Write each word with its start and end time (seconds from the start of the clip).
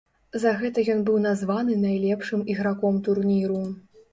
За 0.43 0.53
гэта 0.61 0.85
ён 0.93 1.03
быў 1.09 1.19
названы 1.27 1.77
найлепшым 1.83 2.43
іграком 2.55 2.99
турніру. 3.11 3.63